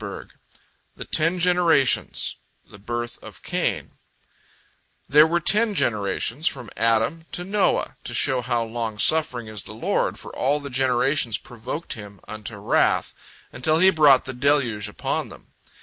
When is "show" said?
8.15-8.41